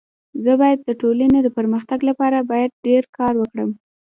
[0.43, 3.69] زه بايد د ټولني د پرمختګ لپاره باید ډير کار وکړم.